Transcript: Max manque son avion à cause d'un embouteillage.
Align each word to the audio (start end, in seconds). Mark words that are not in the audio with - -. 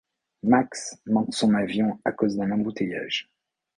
Max 0.41 0.97
manque 1.05 1.31
son 1.31 1.53
avion 1.53 2.01
à 2.05 2.11
cause 2.11 2.35
d'un 2.35 2.49
embouteillage. 2.49 3.29